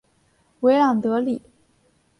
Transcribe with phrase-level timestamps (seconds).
[0.61, 1.43] 维朗德里。